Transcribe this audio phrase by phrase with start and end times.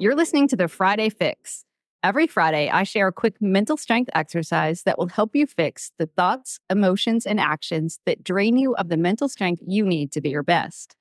[0.00, 1.66] You're listening to the Friday Fix.
[2.02, 6.06] Every Friday, I share a quick mental strength exercise that will help you fix the
[6.06, 10.30] thoughts, emotions, and actions that drain you of the mental strength you need to be
[10.30, 10.96] your best.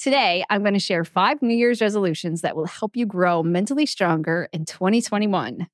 [0.00, 3.84] Today, I'm going to share five New Year's resolutions that will help you grow mentally
[3.84, 5.66] stronger in 2021.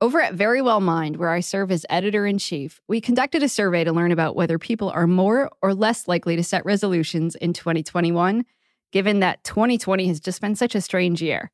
[0.00, 3.84] Over at Verywell Mind, where I serve as editor in chief, we conducted a survey
[3.84, 8.46] to learn about whether people are more or less likely to set resolutions in 2021,
[8.92, 11.52] given that 2020 has just been such a strange year.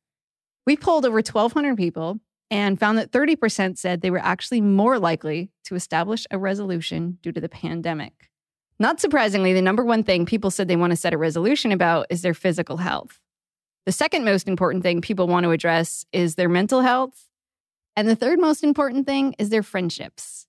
[0.69, 2.19] We polled over 1,200 people
[2.51, 7.31] and found that 30% said they were actually more likely to establish a resolution due
[7.31, 8.29] to the pandemic.
[8.77, 12.05] Not surprisingly, the number one thing people said they want to set a resolution about
[12.11, 13.19] is their physical health.
[13.87, 17.25] The second most important thing people want to address is their mental health.
[17.95, 20.45] And the third most important thing is their friendships.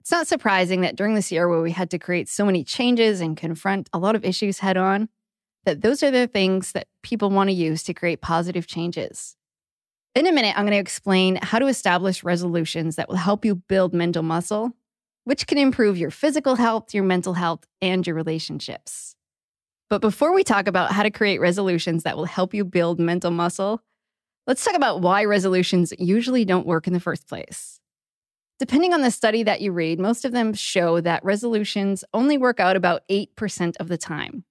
[0.00, 3.22] It's not surprising that during this year where we had to create so many changes
[3.22, 5.08] and confront a lot of issues head on,
[5.64, 9.36] that those are the things that people want to use to create positive changes.
[10.18, 13.54] In a minute, I'm going to explain how to establish resolutions that will help you
[13.54, 14.72] build mental muscle,
[15.22, 19.14] which can improve your physical health, your mental health, and your relationships.
[19.88, 23.30] But before we talk about how to create resolutions that will help you build mental
[23.30, 23.80] muscle,
[24.48, 27.78] let's talk about why resolutions usually don't work in the first place.
[28.58, 32.58] Depending on the study that you read, most of them show that resolutions only work
[32.58, 34.42] out about 8% of the time.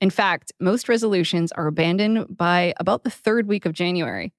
[0.00, 4.32] In fact, most resolutions are abandoned by about the third week of January.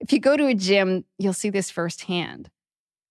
[0.00, 2.50] If you go to a gym, you'll see this firsthand.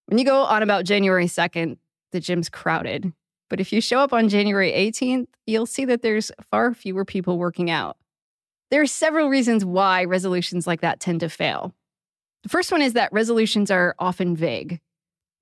[0.08, 1.78] When you go on about January 2nd,
[2.12, 3.14] the gym's crowded.
[3.50, 7.38] But if you show up on January 18th, you'll see that there's far fewer people
[7.38, 7.98] working out.
[8.72, 11.74] There are several reasons why resolutions like that tend to fail.
[12.44, 14.80] The first one is that resolutions are often vague.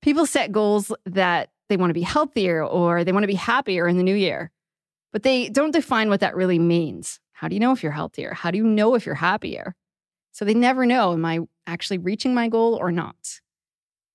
[0.02, 3.88] People set goals that they want to be healthier or they want to be happier
[3.88, 4.52] in the new year
[5.12, 7.20] but they don't define what that really means.
[7.34, 8.34] How do you know if you're healthier?
[8.34, 9.76] How do you know if you're happier?
[10.32, 13.40] So they never know, am I actually reaching my goal or not?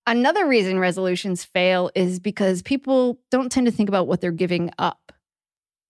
[0.06, 4.70] Another reason resolutions fail is because people don't tend to think about what they're giving
[4.78, 5.12] up.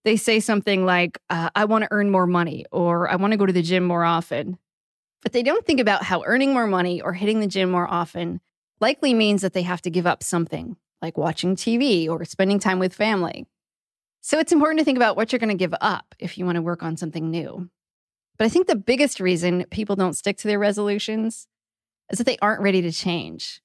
[0.04, 3.36] They say something like, uh, I want to earn more money or I want to
[3.36, 4.58] go to the gym more often.
[5.22, 8.40] But they don't think about how earning more money or hitting the gym more often
[8.80, 12.78] likely means that they have to give up something, like watching TV or spending time
[12.78, 13.46] with family.
[14.20, 16.56] So it's important to think about what you're going to give up if you want
[16.56, 17.68] to work on something new.
[18.38, 21.46] But I think the biggest reason people don't stick to their resolutions
[22.10, 23.60] is that they aren't ready to change.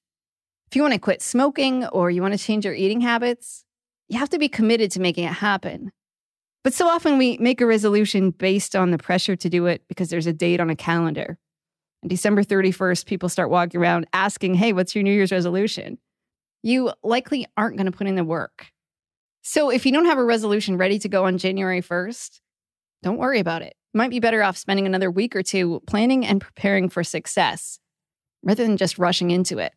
[0.68, 3.64] If you want to quit smoking or you want to change your eating habits,
[4.08, 5.92] you have to be committed to making it happen.
[6.64, 10.10] But so often we make a resolution based on the pressure to do it because
[10.10, 11.38] there's a date on a calendar.
[12.02, 15.98] On December 31st, people start walking around asking, Hey, what's your New Year's resolution?
[16.62, 18.66] You likely aren't going to put in the work.
[19.42, 22.40] So if you don't have a resolution ready to go on January 1st,
[23.02, 23.74] don't worry about it.
[23.94, 27.78] Might be better off spending another week or two planning and preparing for success
[28.42, 29.72] rather than just rushing into it.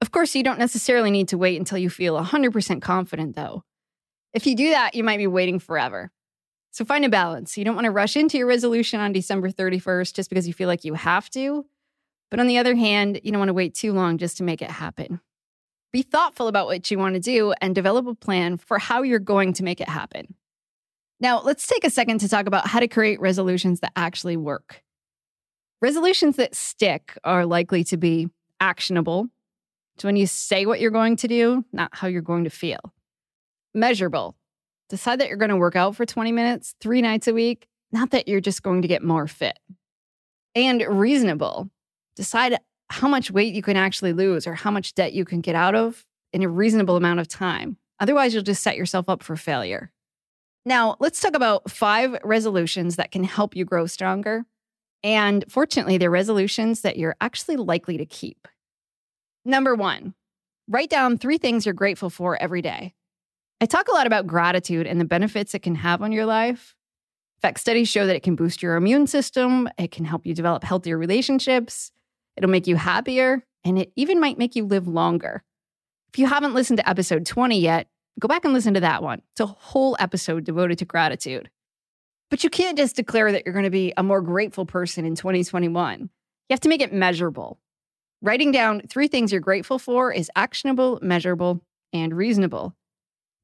[0.00, 3.64] Of course, you don't necessarily need to wait until you feel 100% confident, though.
[4.34, 6.10] If you do that, you might be waiting forever.
[6.72, 7.56] So find a balance.
[7.56, 10.68] You don't want to rush into your resolution on December 31st just because you feel
[10.68, 11.64] like you have to.
[12.30, 14.60] But on the other hand, you don't want to wait too long just to make
[14.60, 15.20] it happen.
[15.92, 19.20] Be thoughtful about what you want to do and develop a plan for how you're
[19.20, 20.34] going to make it happen.
[21.24, 24.82] Now, let's take a second to talk about how to create resolutions that actually work.
[25.80, 28.28] Resolutions that stick are likely to be
[28.60, 29.28] actionable.
[29.94, 32.92] It's when you say what you're going to do, not how you're going to feel.
[33.72, 34.36] Measurable.
[34.90, 38.10] Decide that you're going to work out for 20 minutes, three nights a week, not
[38.10, 39.58] that you're just going to get more fit.
[40.54, 41.70] And reasonable.
[42.16, 42.58] Decide
[42.90, 45.74] how much weight you can actually lose or how much debt you can get out
[45.74, 46.04] of
[46.34, 47.78] in a reasonable amount of time.
[47.98, 49.90] Otherwise, you'll just set yourself up for failure.
[50.64, 54.44] Now, let's talk about five resolutions that can help you grow stronger.
[55.02, 58.48] And fortunately, they're resolutions that you're actually likely to keep.
[59.44, 60.14] Number one,
[60.66, 62.94] write down three things you're grateful for every day.
[63.60, 66.74] I talk a lot about gratitude and the benefits it can have on your life.
[67.38, 70.34] In fact, studies show that it can boost your immune system, it can help you
[70.34, 71.92] develop healthier relationships,
[72.36, 75.42] It'll make you happier and it even might make you live longer.
[76.12, 77.88] If you haven't listened to episode 20 yet,
[78.20, 79.22] go back and listen to that one.
[79.32, 81.50] It's a whole episode devoted to gratitude.
[82.30, 85.14] But you can't just declare that you're going to be a more grateful person in
[85.14, 86.00] 2021.
[86.00, 86.08] You
[86.50, 87.58] have to make it measurable.
[88.22, 91.62] Writing down three things you're grateful for is actionable, measurable,
[91.92, 92.74] and reasonable.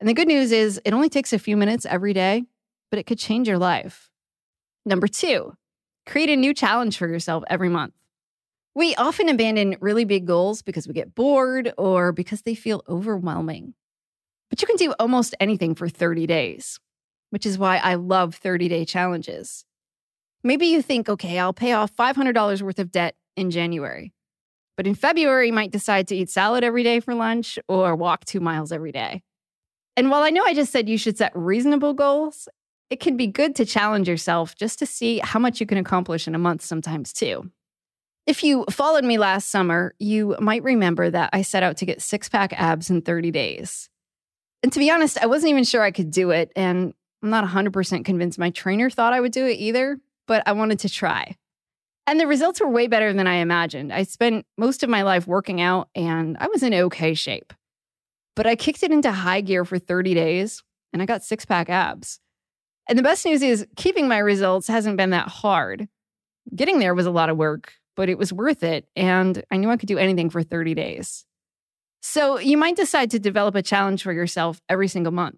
[0.00, 2.44] And the good news is it only takes a few minutes every day,
[2.90, 4.10] but it could change your life.
[4.86, 5.54] Number two,
[6.06, 7.92] create a new challenge for yourself every month.
[8.74, 13.74] We often abandon really big goals because we get bored or because they feel overwhelming.
[14.50, 16.78] But you can do almost anything for 30 days,
[17.30, 19.64] which is why I love 30 day challenges.
[20.42, 24.12] Maybe you think, okay, I'll pay off $500 worth of debt in January.
[24.76, 28.24] But in February, you might decide to eat salad every day for lunch or walk
[28.24, 29.22] two miles every day.
[29.94, 32.48] And while I know I just said you should set reasonable goals,
[32.88, 36.26] it can be good to challenge yourself just to see how much you can accomplish
[36.26, 37.50] in a month sometimes too.
[38.26, 42.00] If you followed me last summer, you might remember that I set out to get
[42.00, 43.89] six pack abs in 30 days.
[44.62, 46.52] And to be honest, I wasn't even sure I could do it.
[46.54, 50.52] And I'm not 100% convinced my trainer thought I would do it either, but I
[50.52, 51.36] wanted to try.
[52.06, 53.92] And the results were way better than I imagined.
[53.92, 57.52] I spent most of my life working out and I was in okay shape.
[58.36, 60.62] But I kicked it into high gear for 30 days
[60.92, 62.20] and I got six pack abs.
[62.88, 65.88] And the best news is keeping my results hasn't been that hard.
[66.54, 68.88] Getting there was a lot of work, but it was worth it.
[68.96, 71.24] And I knew I could do anything for 30 days.
[72.00, 75.36] So you might decide to develop a challenge for yourself every single month.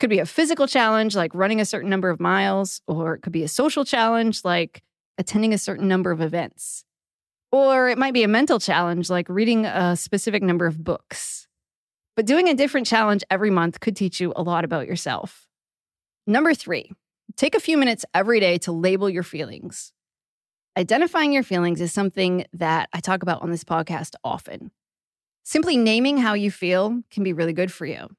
[0.00, 3.32] Could be a physical challenge like running a certain number of miles, or it could
[3.32, 4.82] be a social challenge like
[5.16, 6.84] attending a certain number of events.
[7.50, 11.48] Or it might be a mental challenge like reading a specific number of books.
[12.14, 15.46] But doing a different challenge every month could teach you a lot about yourself.
[16.26, 16.92] Number three,
[17.36, 19.92] take a few minutes every day to label your feelings.
[20.76, 24.70] Identifying your feelings is something that I talk about on this podcast often.
[25.48, 28.10] Simply naming how you feel can be really good for you.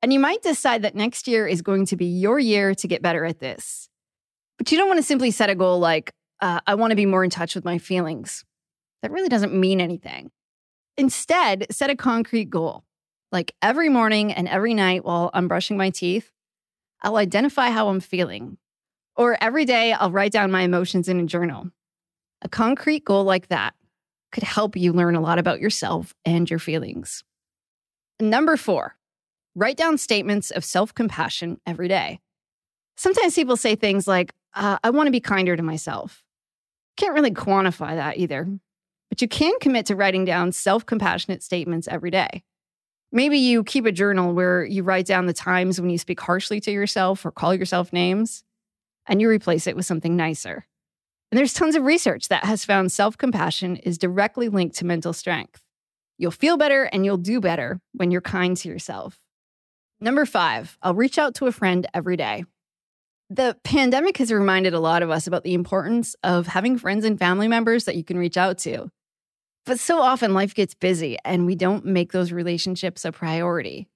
[0.00, 3.02] And you might decide that next year is going to be your year to get
[3.02, 3.90] better at this.
[4.56, 7.04] But you don't want to simply set a goal like, uh, I want to be
[7.04, 8.42] more in touch with my feelings.
[9.02, 10.30] That really doesn't mean anything.
[10.96, 12.84] Instead, set a concrete goal.
[13.30, 16.32] Like every morning and every night while I'm brushing my teeth,
[17.02, 18.56] I'll identify how I'm feeling.
[19.14, 21.68] Or every day, I'll write down my emotions in a journal.
[22.40, 23.74] A concrete goal like that
[24.32, 27.22] could help you learn a lot about yourself and your feelings.
[28.18, 28.96] Number four,
[29.54, 32.20] write down statements of self compassion every day.
[32.96, 36.24] Sometimes people say things like, uh, I want to be kinder to myself.
[36.96, 38.48] Can't really quantify that either,
[39.08, 42.42] but you can commit to writing down self compassionate statements every day.
[43.10, 46.60] Maybe you keep a journal where you write down the times when you speak harshly
[46.60, 48.42] to yourself or call yourself names,
[49.06, 50.66] and you replace it with something nicer.
[51.32, 55.14] And there's tons of research that has found self compassion is directly linked to mental
[55.14, 55.62] strength.
[56.18, 59.18] You'll feel better and you'll do better when you're kind to yourself.
[59.98, 62.44] Number five, I'll reach out to a friend every day.
[63.30, 67.18] The pandemic has reminded a lot of us about the importance of having friends and
[67.18, 68.90] family members that you can reach out to.
[69.64, 73.88] But so often life gets busy and we don't make those relationships a priority.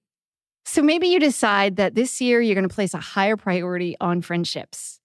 [0.65, 4.23] So maybe you decide that this year you're going to place a higher priority on
[4.23, 5.00] friendships.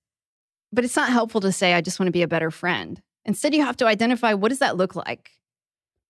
[0.73, 3.01] But it's not helpful to say, I just want to be a better friend.
[3.25, 5.31] Instead, you have to identify what does that look like?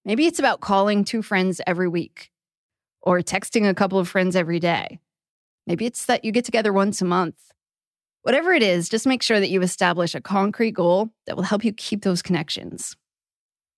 [0.05, 2.31] Maybe it's about calling two friends every week
[3.01, 4.99] or texting a couple of friends every day.
[5.67, 7.51] Maybe it's that you get together once a month
[8.23, 11.65] Whatever it is, just make sure that you establish a concrete goal that will help
[11.65, 12.95] you keep those connections.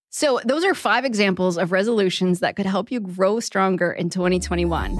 [0.09, 4.99] So, those are five examples of resolutions that could help you grow stronger in 2021.